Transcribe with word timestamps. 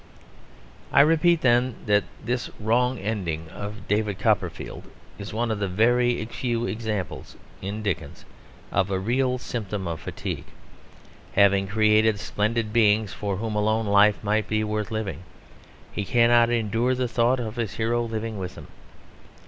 I 0.91 1.01
repeat, 1.01 1.41
then, 1.41 1.75
that 1.85 2.05
this 2.25 2.49
wrong 2.59 2.97
ending 2.97 3.49
of 3.51 3.87
David 3.87 4.17
Copperfield 4.17 4.85
is 5.19 5.31
one 5.31 5.51
of 5.51 5.59
the 5.59 5.67
very 5.67 6.25
few 6.25 6.65
examples 6.65 7.35
in 7.61 7.83
Dickens 7.83 8.25
of 8.71 8.89
a 8.89 8.97
real 8.97 9.37
symptom 9.37 9.87
of 9.87 9.99
fatigue. 9.99 10.45
Having 11.33 11.67
created 11.67 12.19
splendid 12.19 12.73
beings 12.73 13.13
for 13.13 13.37
whom 13.37 13.53
alone 13.53 13.85
life 13.85 14.23
might 14.23 14.47
be 14.47 14.63
worth 14.63 14.89
living, 14.89 15.21
he 15.91 16.03
cannot 16.03 16.49
endure 16.49 16.95
the 16.95 17.07
thought 17.07 17.39
of 17.39 17.57
his 17.57 17.75
hero 17.75 18.01
living 18.01 18.39
with 18.39 18.55
them. 18.55 18.69